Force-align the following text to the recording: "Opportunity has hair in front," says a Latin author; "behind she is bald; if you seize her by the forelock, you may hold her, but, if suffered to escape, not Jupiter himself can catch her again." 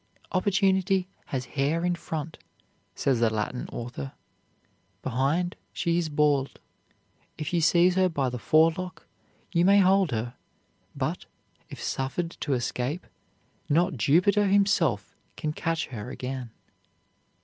"Opportunity 0.31 1.07
has 1.27 1.45
hair 1.45 1.85
in 1.85 1.93
front," 1.93 2.39
says 2.95 3.21
a 3.21 3.29
Latin 3.29 3.69
author; 3.71 4.13
"behind 5.03 5.55
she 5.73 5.99
is 5.99 6.09
bald; 6.09 6.57
if 7.37 7.53
you 7.53 7.61
seize 7.61 7.93
her 7.93 8.09
by 8.09 8.29
the 8.31 8.39
forelock, 8.39 9.05
you 9.51 9.63
may 9.63 9.77
hold 9.77 10.09
her, 10.09 10.33
but, 10.95 11.27
if 11.69 11.79
suffered 11.79 12.31
to 12.41 12.53
escape, 12.53 13.05
not 13.69 13.93
Jupiter 13.93 14.47
himself 14.47 15.15
can 15.37 15.53
catch 15.53 15.85
her 15.89 16.09
again." 16.09 16.49